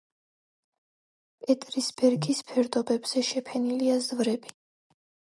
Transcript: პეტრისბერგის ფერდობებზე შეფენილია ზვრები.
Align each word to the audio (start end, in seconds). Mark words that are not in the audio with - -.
პეტრისბერგის 1.43 2.41
ფერდობებზე 2.51 3.23
შეფენილია 3.27 3.99
ზვრები. 4.07 4.55